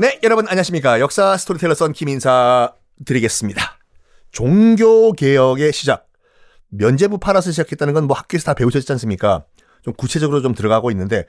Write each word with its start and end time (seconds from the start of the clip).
네, 0.00 0.18
여러분 0.22 0.48
안녕하십니까. 0.48 0.98
역사 0.98 1.36
스토리텔러 1.36 1.74
선 1.74 1.92
김인사 1.92 2.72
드리겠습니다. 3.04 3.60
종교개혁의 4.32 5.74
시작. 5.74 6.08
면제부 6.70 7.18
팔아서 7.18 7.50
시작했다는 7.50 7.92
건 7.92 8.06
뭐 8.06 8.16
학교에서 8.16 8.46
다 8.46 8.54
배우셨지 8.54 8.90
않습니까? 8.92 9.44
좀 9.82 9.92
구체적으로 9.92 10.40
좀 10.40 10.54
들어가고 10.54 10.90
있는데 10.92 11.26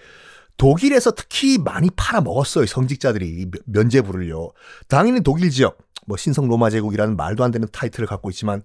독일에서 0.55 1.11
특히 1.11 1.57
많이 1.57 1.89
팔아 1.93 2.21
먹었어요. 2.21 2.65
성직자들이 2.65 3.47
면제부를요. 3.65 4.51
당연히 4.87 5.19
독일 5.21 5.49
지역, 5.49 5.77
뭐 6.07 6.15
신성 6.15 6.47
로마 6.47 6.69
제국이라는 6.69 7.17
말도 7.17 7.43
안 7.43 7.51
되는 7.51 7.67
타이틀을 7.73 8.07
갖고 8.07 8.29
있지만 8.29 8.63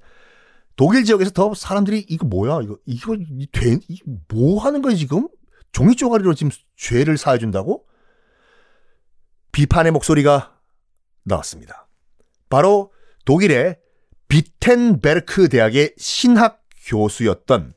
독일 0.77 1.03
지역에서 1.03 1.33
더 1.33 1.53
사람들이 1.53 2.07
이거 2.09 2.27
뭐야? 2.29 2.61
이거 2.63 2.77
이거 2.87 3.17
된, 3.51 3.81
뭐 4.29 4.63
하는 4.63 4.83
거야 4.83 4.95
지금? 4.95 5.27
종이 5.73 5.97
쪼가리로 5.97 6.35
지금 6.35 6.53
죄를 6.77 7.19
사해준다고? 7.19 7.83
비판의 9.57 9.91
목소리가 9.93 10.55
나왔습니다. 11.23 11.89
바로 12.51 12.93
독일의 13.25 13.79
비텐베르크 14.29 15.49
대학의 15.49 15.95
신학 15.97 16.63
교수였던 16.85 17.73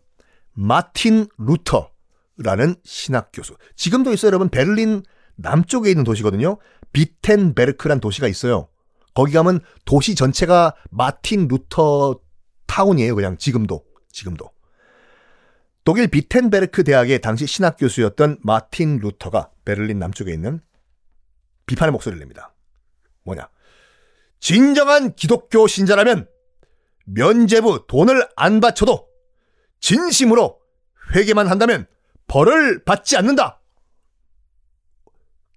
마틴 0.51 1.27
루터라는 1.37 2.75
신학 2.83 3.31
교수. 3.31 3.55
지금도 3.77 4.11
있어요, 4.11 4.27
여러분. 4.27 4.49
베를린 4.49 5.03
남쪽에 5.37 5.89
있는 5.89 6.03
도시거든요. 6.03 6.57
비텐베르크란 6.91 8.01
도시가 8.01 8.27
있어요. 8.27 8.67
거기 9.13 9.31
가면 9.31 9.61
도시 9.85 10.15
전체가 10.15 10.75
마틴 10.91 11.47
루터 11.47 12.19
타운이에요, 12.67 13.15
그냥 13.15 13.37
지금도. 13.37 13.85
지금도. 14.11 14.51
독일 15.85 16.09
비텐베르크 16.09 16.83
대학의 16.83 17.21
당시 17.21 17.47
신학 17.47 17.77
교수였던 17.77 18.39
마틴 18.43 18.97
루터가 18.97 19.51
베를린 19.63 19.97
남쪽에 19.97 20.33
있는 20.33 20.59
비판의 21.69 21.91
목소리를 21.91 22.19
냅니다. 22.19 22.55
뭐냐? 23.23 23.47
진정한 24.39 25.13
기독교 25.13 25.67
신자라면 25.67 26.27
면제부 27.05 27.85
돈을 27.87 28.27
안 28.35 28.59
바쳐도 28.59 29.07
진심으로 29.79 30.59
회개만 31.15 31.47
한다면 31.47 31.85
벌을 32.27 32.83
받지 32.83 33.17
않는다. 33.17 33.61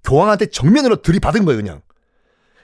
교황한테 0.05 0.47
정면으로 0.47 1.01
들이받은 1.01 1.45
거예요, 1.45 1.63
그냥. 1.63 1.83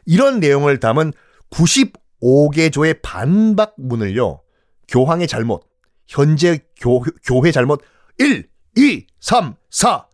이런 0.05 0.41
내용을 0.41 0.81
담은 0.81 1.13
95개조의 1.51 3.01
반박문을요, 3.03 4.43
교황의 4.89 5.27
잘못, 5.27 5.67
현재 6.07 6.61
교, 6.81 7.01
교회 7.25 7.53
잘못 7.53 7.83
1, 8.19 8.49
2, 8.77 9.07
3, 9.21 9.55
4, 9.71 10.07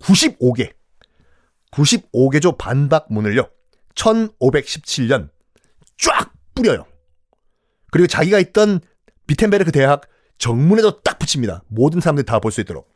95개. 0.00 0.72
95개조 1.74 2.56
반박문을요, 2.56 3.48
1517년 3.94 5.30
쫙 5.98 6.32
뿌려요. 6.54 6.86
그리고 7.90 8.06
자기가 8.06 8.38
있던 8.38 8.80
비텐베르크 9.26 9.72
대학 9.72 10.02
정문에도 10.38 11.00
딱 11.02 11.18
붙입니다. 11.18 11.62
모든 11.68 12.00
사람들이 12.00 12.26
다 12.26 12.38
볼 12.40 12.50
수 12.52 12.60
있도록. 12.60 12.88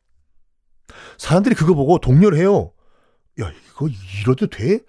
사람들이 1.19 1.55
그거 1.55 1.75
보고 1.75 1.99
동료를 1.99 2.39
해요. 2.39 2.73
야, 3.41 3.51
이거 3.51 3.89
이러도 4.23 4.47
돼? 4.49 4.81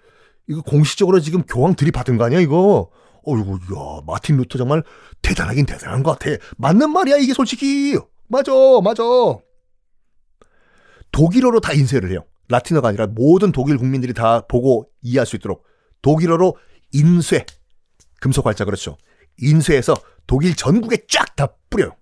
이거 0.48 0.62
공식적으로 0.62 1.20
지금 1.20 1.42
교황 1.42 1.74
들이받은 1.74 2.16
거 2.16 2.24
아니야, 2.24 2.40
이거? 2.40 2.90
어이구, 3.24 3.52
야, 3.52 4.00
마틴 4.06 4.36
루터 4.38 4.58
정말 4.58 4.82
대단하긴 5.22 5.66
대단한 5.66 6.02
것 6.02 6.18
같아. 6.18 6.36
맞는 6.58 6.90
말이야, 6.90 7.16
이게 7.18 7.32
솔직히. 7.34 7.96
맞아, 8.28 8.52
맞아. 8.82 9.02
독일어로 11.12 11.60
다 11.60 11.72
인쇄를 11.72 12.10
해요. 12.10 12.24
라틴어가 12.50 12.88
아니라 12.88 13.06
모든 13.06 13.52
독일 13.52 13.78
국민들이 13.78 14.12
다 14.12 14.46
보고 14.46 14.90
이해할 15.02 15.24
수 15.26 15.36
있도록 15.36 15.64
독일어로 16.02 16.56
인쇄. 16.92 17.46
금속 18.20 18.46
활자 18.46 18.64
그렇죠. 18.64 18.98
인쇄해서 19.38 19.94
독일 20.26 20.54
전국에 20.54 21.06
쫙 21.08 21.36
다 21.36 21.48
뿌려요. 21.70 21.96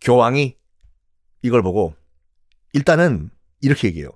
교황이 0.00 0.56
이걸 1.42 1.62
보고 1.62 1.94
일단은 2.72 3.30
이렇게 3.60 3.88
얘기해요. 3.88 4.10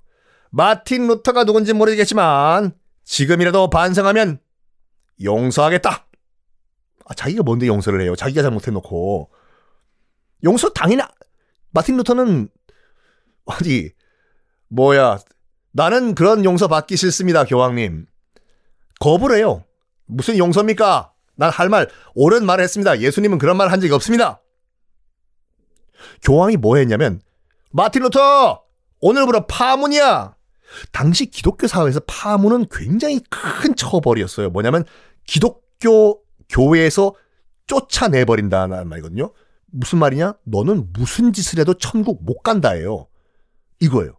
마틴 0.50 1.06
루터가 1.08 1.44
누군지 1.44 1.74
모르겠지만 1.74 2.72
지금이라도 3.04 3.68
반성하면 3.68 4.38
용서하겠다. 5.22 6.06
아, 7.06 7.14
자기가 7.14 7.42
뭔데 7.42 7.66
용서를 7.66 8.00
해요? 8.00 8.16
자기가 8.16 8.40
잘못해놓고 8.40 9.30
용서 10.44 10.70
당연히 10.70 11.02
마틴 11.70 11.96
루터는 11.98 12.48
어디 13.44 13.92
뭐야 14.68 15.18
나는 15.76 16.14
그런 16.14 16.44
용서 16.44 16.68
받기 16.68 16.96
싫습니다 16.96 17.44
교황님 17.44 18.06
거부를 19.00 19.36
해요. 19.38 19.64
무슨 20.06 20.38
용서입니까? 20.38 21.10
난 21.36 21.50
할 21.50 21.68
말 21.68 21.88
옳은 22.14 22.46
말을 22.46 22.62
했습니다. 22.62 23.00
예수님은 23.00 23.38
그런 23.38 23.56
말 23.56 23.68
한 23.72 23.80
적이 23.80 23.92
없습니다. 23.94 24.40
교황이 26.22 26.56
뭐 26.56 26.76
했냐면 26.76 27.20
마틴 27.72 28.02
루터 28.02 28.62
오늘부터 29.00 29.46
파문이야. 29.46 30.36
당시 30.92 31.26
기독교 31.26 31.66
사회에서 31.66 32.00
파문은 32.06 32.66
굉장히 32.70 33.20
큰 33.30 33.74
처벌이었어요. 33.74 34.50
뭐냐면 34.50 34.84
기독교 35.26 36.22
교회에서 36.48 37.14
쫓아내버린다는 37.66 38.88
말이거든요. 38.88 39.32
무슨 39.72 39.98
말이냐? 39.98 40.34
너는 40.44 40.92
무슨 40.92 41.32
짓을 41.32 41.58
해도 41.58 41.74
천국 41.74 42.24
못 42.24 42.42
간다예요. 42.42 43.08
이거예요. 43.80 44.16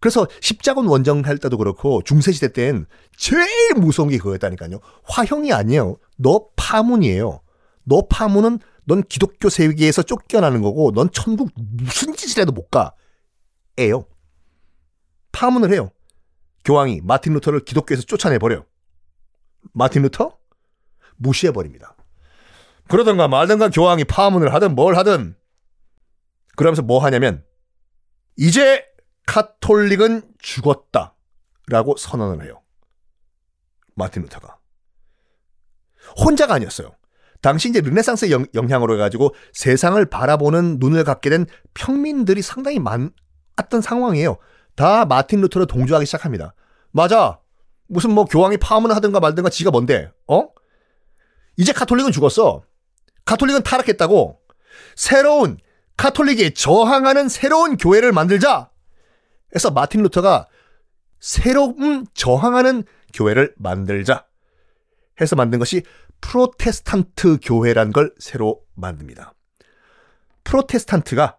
그래서 0.00 0.26
십자군 0.40 0.86
원정 0.86 1.26
할 1.26 1.36
때도 1.38 1.58
그렇고 1.58 2.02
중세시대 2.02 2.52
땐 2.52 2.86
제일 3.16 3.74
무서운 3.76 4.08
게 4.08 4.16
그거였다니까요. 4.16 4.80
화형이 5.04 5.52
아니에요. 5.52 5.98
너 6.16 6.46
파문이에요. 6.56 7.40
너 7.84 8.06
파문은 8.08 8.60
넌 8.84 9.02
기독교 9.02 9.50
세계에서 9.50 10.02
쫓겨나는 10.02 10.62
거고 10.62 10.92
넌 10.92 11.10
천국 11.12 11.50
무슨 11.54 12.14
짓을 12.14 12.40
해도 12.40 12.52
못 12.52 12.70
가. 12.70 12.94
에요. 13.78 14.06
파문을 15.32 15.72
해요. 15.72 15.90
교황이 16.64 17.00
마틴 17.02 17.34
루터를 17.34 17.60
기독교에서 17.60 18.02
쫓아내버려요. 18.02 18.64
마틴 19.72 20.02
루터? 20.02 20.38
무시해버립니다. 21.16 21.94
그러던가 22.88 23.28
말던가 23.28 23.68
교황이 23.68 24.04
파문을 24.04 24.52
하든 24.54 24.74
뭘 24.74 24.96
하든 24.96 25.36
그러면서 26.56 26.82
뭐 26.82 26.98
하냐면 27.04 27.44
이제 28.36 28.84
카톨릭은 29.26 30.22
죽었다. 30.38 31.14
라고 31.66 31.96
선언을 31.96 32.44
해요. 32.44 32.60
마틴 33.94 34.22
루터가. 34.22 34.58
혼자가 36.24 36.54
아니었어요. 36.54 36.96
당시 37.42 37.68
이제 37.68 37.80
르네상스의 37.80 38.32
영, 38.32 38.46
향으로 38.70 38.94
해가지고 38.94 39.34
세상을 39.52 40.04
바라보는 40.06 40.78
눈을 40.78 41.04
갖게 41.04 41.30
된 41.30 41.46
평민들이 41.74 42.42
상당히 42.42 42.78
많았던 42.78 43.80
상황이에요. 43.82 44.36
다 44.76 45.04
마틴 45.04 45.40
루터를 45.40 45.66
동조하기 45.66 46.06
시작합니다. 46.06 46.54
맞아. 46.90 47.40
무슨 47.86 48.12
뭐 48.12 48.24
교황이 48.24 48.56
파문을 48.56 48.94
하든가 48.96 49.20
말든가 49.20 49.50
지가 49.50 49.70
뭔데, 49.70 50.12
어? 50.28 50.48
이제 51.56 51.72
카톨릭은 51.72 52.12
죽었어. 52.12 52.62
카톨릭은 53.24 53.62
타락했다고. 53.62 54.40
새로운 54.96 55.58
카톨릭에 55.96 56.50
저항하는 56.50 57.28
새로운 57.28 57.76
교회를 57.76 58.12
만들자. 58.12 58.69
그래서 59.50 59.70
마틴 59.70 60.02
루터가 60.02 60.46
새로운 61.18 62.06
저항하는 62.14 62.84
교회를 63.12 63.54
만들자 63.58 64.26
해서 65.20 65.36
만든 65.36 65.58
것이 65.58 65.82
프로테스탄트 66.20 67.38
교회란 67.42 67.92
걸 67.92 68.14
새로 68.18 68.62
만듭니다. 68.74 69.34
프로테스탄트가 70.44 71.36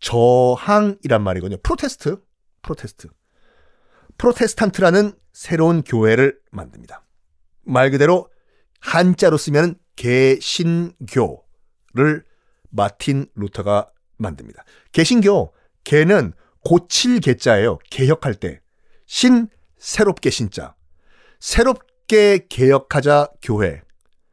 저항이란 0.00 1.22
말이거든요. 1.22 1.58
protest, 1.62 2.20
protest. 2.62 3.08
프로테스탄트라는 4.18 5.12
새로운 5.32 5.82
교회를 5.82 6.38
만듭니다. 6.50 7.04
말 7.62 7.90
그대로 7.90 8.28
한자로 8.80 9.36
쓰면 9.36 9.76
개신교를 9.96 10.94
마틴 12.70 13.26
루터가 13.34 13.90
만듭니다. 14.16 14.64
개신교, 14.92 15.54
개는 15.84 16.32
고칠 16.64 17.20
개자예요. 17.20 17.78
개혁할 17.90 18.34
때. 18.34 18.60
신, 19.06 19.48
새롭게 19.78 20.30
신자. 20.30 20.74
새롭게 21.40 22.46
개혁하자 22.48 23.28
교회. 23.42 23.82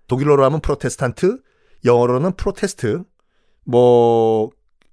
독일어로 0.08 0.44
하면 0.46 0.62
프로테스탄트, 0.62 1.42
영어로는 1.86 2.36
protest, 2.36 3.04
뭐, 3.64 4.50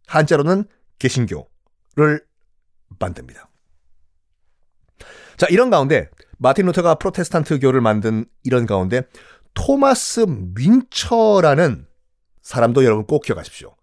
한자로는 0.06 0.64
개신교를 0.98 2.24
만듭니다. 2.98 3.48
자, 5.36 5.46
이런 5.50 5.70
가운데, 5.70 6.08
마틴 6.38 6.66
루터가 6.66 6.96
프로테스탄트교를 6.96 7.80
만든 7.80 8.26
이런 8.44 8.66
가운데, 8.66 9.02
토마스 9.54 10.26
윈처라는 10.56 11.86
사람도 12.42 12.84
여러분 12.84 13.06
꼭 13.06 13.22
기억하십시오. 13.24 13.74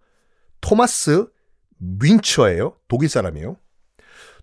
토마스 0.61 1.27
윈처예요. 2.01 2.77
독일 2.87 3.09
사람이에요. 3.09 3.57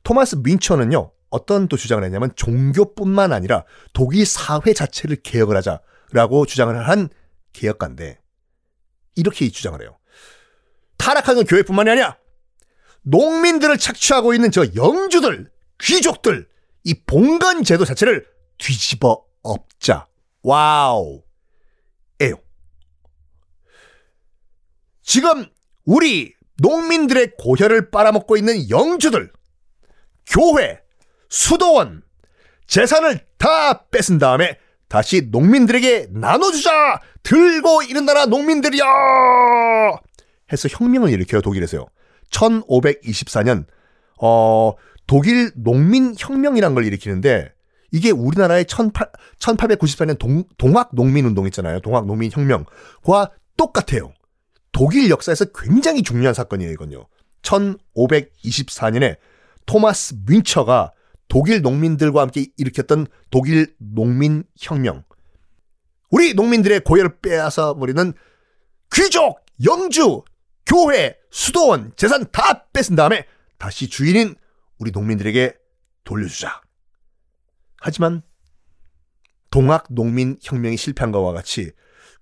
토마스 0.03 0.37
윈처는요. 0.45 1.13
어떤 1.31 1.69
또 1.69 1.77
주장을 1.77 2.03
했냐면 2.03 2.33
종교뿐만 2.35 3.33
아니라 3.33 3.65
독일 3.93 4.27
사회 4.27 4.73
자체를 4.73 5.17
개혁을 5.23 5.57
하자라고 5.57 6.47
주장을 6.47 6.89
한 6.89 7.09
개혁가인데 7.53 8.21
이렇게 9.15 9.49
주장을 9.49 9.81
해요. 9.81 9.99
타락하는 10.97 11.45
교회뿐만이 11.45 11.91
아니야. 11.91 12.19
농민들을 13.03 13.79
착취하고 13.79 14.35
있는 14.35 14.51
저 14.51 14.67
영주들, 14.75 15.51
귀족들, 15.81 16.49
이 16.85 16.95
봉건 17.07 17.65
제도 17.65 17.85
자체를 17.85 18.27
뒤집어 18.59 19.25
엎자. 19.43 20.07
와우. 20.43 21.23
에요. 22.21 22.35
지금 25.03 25.47
우리 25.85 26.35
농민들의 26.61 27.33
고혈을 27.39 27.91
빨아먹고 27.91 28.37
있는 28.37 28.69
영주들, 28.69 29.33
교회, 30.27 30.81
수도원, 31.29 32.03
재산을 32.67 33.21
다 33.39 33.87
뺏은 33.89 34.19
다음에 34.19 34.59
다시 34.89 35.29
농민들에게 35.31 36.09
나눠주자! 36.11 37.01
들고 37.23 37.83
일어나라 37.83 38.27
농민들이야! 38.27 38.85
해서 40.53 40.69
혁명을 40.71 41.11
일으켜요, 41.11 41.41
독일에서요. 41.41 41.87
1524년, 42.31 43.65
어, 44.21 44.75
독일 45.07 45.53
농민혁명이란 45.57 46.75
걸 46.75 46.85
일으키는데, 46.85 47.53
이게 47.93 48.11
우리나라의 48.11 48.67
18, 48.69 49.11
1894년 49.39 50.19
동, 50.19 50.45
동학 50.59 50.91
농민운동 50.93 51.47
있잖아요. 51.47 51.81
동학 51.81 52.07
농민혁명과 52.07 53.31
똑같아요. 53.57 54.13
독일 54.73 55.11
역사에서 55.11 55.47
굉장히 55.47 56.03
중요한 56.03 56.35
사건이에요, 56.35 56.73
이건요. 56.73 57.07
1524년에 57.43 59.17
토마스 59.67 60.17
윈처가 60.29 60.93
독일 61.29 61.63
농민들과 61.63 62.23
함께 62.23 62.47
일으켰던 62.57 63.07
독일 63.31 63.75
농민 63.79 64.45
혁명. 64.59 65.05
우리 66.11 66.35
농민들의 66.35 66.81
고열을 66.81 67.21
빼앗아 67.21 67.75
버리는 67.75 68.13
귀족, 68.93 69.45
영주, 69.65 70.23
교회, 70.67 71.17
수도원, 71.31 71.93
재산 71.97 72.31
다 72.33 72.67
뺏은 72.73 72.97
다음에 72.97 73.27
다시 73.59 73.89
주인인 73.89 74.35
우리 74.79 74.91
농민들에게 74.91 75.55
돌려주자. 76.05 76.61
하지만 77.81 78.23
동학 79.51 79.87
농민 79.91 80.37
혁명이 80.43 80.77
실패한 80.77 81.13
것과 81.13 81.33
같이 81.33 81.71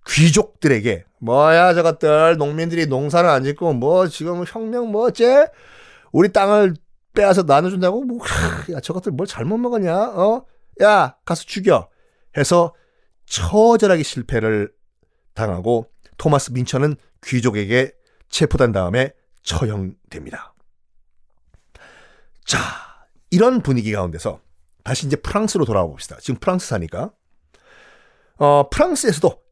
귀족들에게 0.09 1.05
뭐야 1.19 1.75
저것들 1.75 2.37
농민들이 2.39 2.87
농사를 2.87 3.29
안 3.29 3.45
짓고 3.45 3.75
뭐 3.75 4.09
지금 4.09 4.45
혁명 4.47 4.91
뭐 4.91 5.07
어째? 5.07 5.47
우리 6.13 6.33
땅을 6.33 6.75
빼앗아 7.15 7.43
나눠준다고? 7.43 8.05
뭐야 8.05 8.81
저것들 8.83 9.13
뭘 9.13 9.27
잘못 9.27 9.59
먹었냐? 9.59 9.95
어 10.15 10.59
야 10.81 11.17
가서 11.25 11.45
죽여! 11.45 11.89
해서 12.37 12.75
처절하게 13.27 14.03
실패를 14.03 14.73
당하고 15.35 15.91
토마스 16.17 16.53
민처는 16.53 16.97
귀족에게 17.25 17.93
체포된 18.29 18.73
다음에 18.73 19.13
처형됩니다. 19.43 20.55
자 22.45 22.59
이런 23.31 23.61
분위기 23.63 23.93
가운데서 23.93 24.41
다시 24.85 25.07
이제 25.07 25.17
프랑스로 25.17 25.65
돌아와 25.65 25.87
봅시다. 25.87 26.17
지금 26.21 26.39
프랑스 26.41 26.69
사니까. 26.69 27.13
어, 28.37 28.69
프랑스에서도 28.71 29.43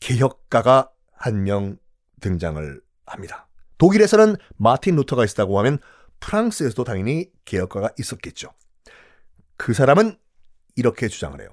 개혁가가 0.00 0.90
한 1.12 1.42
명 1.44 1.78
등장을 2.20 2.80
합니다. 3.06 3.48
독일에서는 3.78 4.36
마틴 4.56 4.96
루터가 4.96 5.24
있었다고 5.24 5.58
하면 5.60 5.78
프랑스에서도 6.20 6.82
당연히 6.84 7.30
개혁가가 7.44 7.90
있었겠죠. 7.98 8.52
그 9.56 9.72
사람은 9.72 10.18
이렇게 10.76 11.08
주장을 11.08 11.40
해요. 11.40 11.50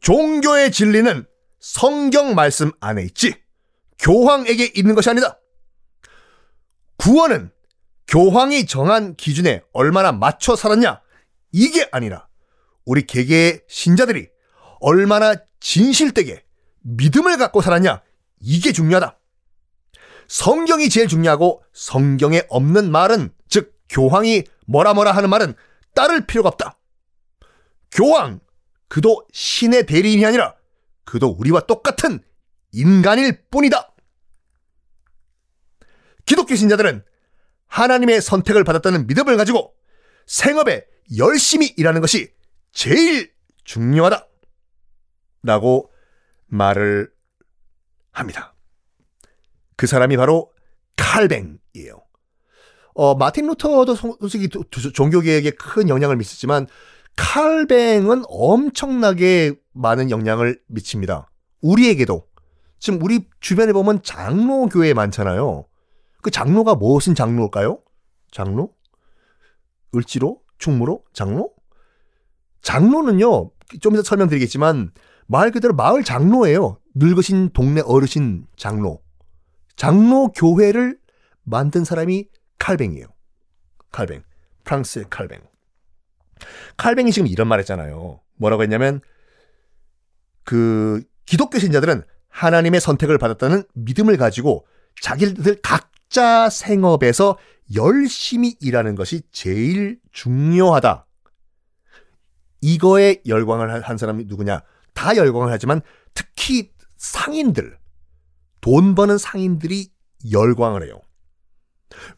종교의 0.00 0.72
진리는 0.72 1.26
성경 1.58 2.34
말씀 2.34 2.70
안에 2.80 3.02
있지 3.04 3.34
교황에게 3.98 4.72
있는 4.74 4.94
것이 4.94 5.10
아니다. 5.10 5.40
구원은 6.98 7.50
교황이 8.06 8.66
정한 8.66 9.16
기준에 9.16 9.62
얼마나 9.72 10.12
맞춰 10.12 10.54
살았냐 10.54 11.02
이게 11.52 11.88
아니라 11.92 12.28
우리 12.84 13.02
개개의 13.02 13.62
신자들이 13.68 14.28
얼마나 14.80 15.34
진실되게 15.60 16.45
믿음을 16.86 17.36
갖고 17.36 17.60
살았냐 17.60 18.02
이게 18.40 18.72
중요하다. 18.72 19.18
성경이 20.28 20.88
제일 20.88 21.08
중요하고 21.08 21.62
성경에 21.72 22.42
없는 22.48 22.90
말은 22.90 23.32
즉 23.48 23.76
교황이 23.88 24.44
뭐라 24.66 24.94
뭐라 24.94 25.12
하는 25.12 25.30
말은 25.30 25.54
따를 25.94 26.26
필요가 26.26 26.48
없다. 26.48 26.78
교황 27.90 28.40
그도 28.88 29.26
신의 29.32 29.86
대리인이 29.86 30.24
아니라 30.24 30.54
그도 31.04 31.28
우리와 31.28 31.60
똑같은 31.60 32.20
인간일 32.72 33.46
뿐이다. 33.50 33.92
기독교 36.24 36.54
신자들은 36.54 37.04
하나님의 37.68 38.20
선택을 38.20 38.64
받았다는 38.64 39.06
믿음을 39.06 39.36
가지고 39.36 39.74
생업에 40.26 40.84
열심히 41.16 41.66
일하는 41.76 42.00
것이 42.00 42.32
제일 42.72 43.32
중요하다. 43.64 44.26
라고 45.42 45.90
말을 46.56 47.10
합니다. 48.12 48.54
그 49.76 49.86
사람이 49.86 50.16
바로 50.16 50.50
칼뱅이에요. 50.96 52.02
어, 52.94 53.14
마틴 53.14 53.46
루터도 53.46 53.94
솔직히 53.94 54.48
종교계에게 54.94 55.50
큰 55.50 55.88
영향을 55.88 56.16
미쳤지만 56.16 56.66
칼뱅은 57.16 58.24
엄청나게 58.26 59.54
많은 59.72 60.10
영향을 60.10 60.60
미칩니다. 60.66 61.30
우리에게도 61.60 62.26
지금 62.78 63.02
우리 63.02 63.28
주변에 63.40 63.72
보면 63.72 64.02
장로교회 64.02 64.94
많잖아요. 64.94 65.66
그 66.22 66.30
장로가 66.30 66.74
무엇인 66.74 67.14
장로일까요? 67.14 67.80
장로? 68.30 68.74
을지로? 69.94 70.40
충무로? 70.58 71.04
장로? 71.12 71.52
장로는요, 72.62 73.50
좀 73.80 73.94
이따 73.94 74.02
설명드리겠지만, 74.02 74.92
말 75.26 75.50
그대로 75.50 75.74
마을 75.74 76.04
장로예요. 76.04 76.78
늙으신 76.94 77.50
동네 77.50 77.80
어르신 77.80 78.46
장로. 78.56 79.02
장로 79.76 80.28
교회를 80.32 80.98
만든 81.42 81.84
사람이 81.84 82.28
칼뱅이에요. 82.58 83.06
칼뱅. 83.92 84.22
프랑스의 84.64 85.06
칼뱅. 85.10 85.40
칼뱅이 86.76 87.12
지금 87.12 87.26
이런 87.26 87.48
말 87.48 87.58
했잖아요. 87.60 88.20
뭐라고 88.36 88.62
했냐면, 88.62 89.00
그, 90.44 91.02
기독교 91.24 91.58
신자들은 91.58 92.04
하나님의 92.28 92.80
선택을 92.80 93.18
받았다는 93.18 93.64
믿음을 93.74 94.16
가지고 94.16 94.66
자기들 95.00 95.60
각자 95.62 96.48
생업에서 96.50 97.38
열심히 97.74 98.56
일하는 98.60 98.94
것이 98.94 99.22
제일 99.32 99.98
중요하다. 100.12 101.06
이거에 102.60 103.22
열광을 103.26 103.82
한 103.82 103.98
사람이 103.98 104.24
누구냐? 104.26 104.62
다 104.96 105.14
열광을 105.14 105.52
하지만 105.52 105.82
특히 106.14 106.72
상인들, 106.96 107.78
돈 108.60 108.94
버는 108.96 109.18
상인들이 109.18 109.90
열광을 110.32 110.82
해요. 110.84 111.00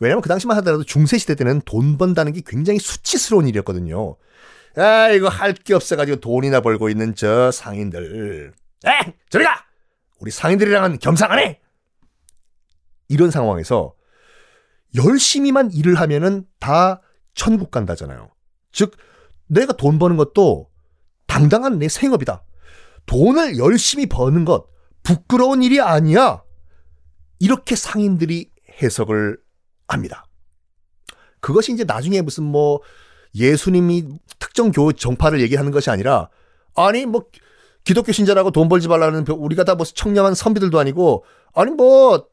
왜냐면 0.00 0.22
그 0.22 0.28
당시만 0.30 0.56
하더라도 0.58 0.84
중세시대 0.84 1.34
때는 1.34 1.60
돈 1.66 1.98
번다는 1.98 2.32
게 2.32 2.40
굉장히 2.46 2.78
수치스러운 2.78 3.46
일이었거든요. 3.48 4.16
아, 4.76 5.10
이거 5.10 5.28
할 5.28 5.52
게 5.54 5.74
없어가지고 5.74 6.20
돈이나 6.20 6.60
벌고 6.60 6.88
있는 6.88 7.14
저 7.14 7.50
상인들. 7.50 8.54
에! 8.86 9.14
저리 9.28 9.44
가! 9.44 9.66
우리 10.20 10.30
상인들이랑은 10.30 11.00
겸상 11.00 11.32
안 11.32 11.40
해! 11.40 11.60
이런 13.08 13.30
상황에서 13.30 13.94
열심히만 14.94 15.72
일을 15.72 15.96
하면은 15.96 16.46
다 16.60 17.02
천국 17.34 17.70
간다잖아요. 17.70 18.30
즉, 18.72 18.96
내가 19.48 19.72
돈 19.72 19.98
버는 19.98 20.16
것도 20.16 20.70
당당한 21.26 21.78
내 21.78 21.88
생업이다. 21.88 22.42
돈을 23.08 23.58
열심히 23.58 24.06
버는 24.06 24.44
것, 24.44 24.66
부끄러운 25.02 25.62
일이 25.62 25.80
아니야. 25.80 26.42
이렇게 27.40 27.74
상인들이 27.74 28.50
해석을 28.82 29.38
합니다. 29.88 30.24
그것이 31.40 31.72
이제 31.72 31.84
나중에 31.84 32.20
무슨 32.20 32.44
뭐 32.44 32.80
예수님이 33.34 34.08
특정 34.38 34.70
교 34.70 34.92
정파를 34.92 35.40
얘기하는 35.40 35.70
것이 35.72 35.90
아니라 35.90 36.28
아니 36.74 37.06
뭐 37.06 37.26
기독교 37.84 38.12
신자라고 38.12 38.50
돈 38.50 38.68
벌지 38.68 38.88
말라는 38.88 39.24
우리가 39.28 39.64
다 39.64 39.74
뭐 39.74 39.84
청렴한 39.84 40.34
선비들도 40.34 40.78
아니고 40.78 41.24
아니 41.54 41.70
뭐 41.70 42.26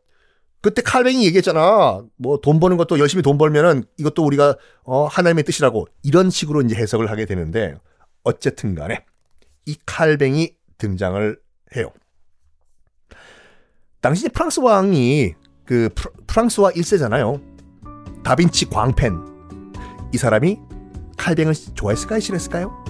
그때 0.61 0.81
칼뱅이 0.81 1.23
얘기했잖아. 1.25 2.03
뭐 2.17 2.37
돈 2.41 2.59
버는 2.59 2.77
것도 2.77 2.97
열심히 2.99 3.21
돈 3.21 3.37
벌면은 3.37 3.83
이것도 3.97 4.25
우리가 4.25 4.57
어 4.83 5.05
하나님의 5.05 5.43
뜻이라고 5.43 5.87
이런 6.03 6.29
식으로 6.31 6.61
이제 6.61 6.75
해석을 6.75 7.09
하게 7.11 7.25
되는데 7.25 7.75
어쨌든 8.23 8.73
간에 8.75 9.05
이 9.67 9.77
칼뱅이 9.85 10.55
등장을 10.77 11.37
해요. 11.75 11.91
당시 14.01 14.29
프랑스 14.29 14.59
왕이 14.59 15.33
그 15.65 15.89
프랑스와 16.27 16.71
1세잖아요. 16.71 17.41
다빈치 18.23 18.69
광펜 18.69 19.13
이 20.13 20.17
사람이 20.17 20.59
칼뱅을 21.17 21.53
좋아했을까요? 21.53 22.19
싫어했을까요? 22.19 22.85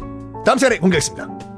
다음 0.45 0.57
시간에 0.57 0.77
공개하겠습니다. 0.79 1.54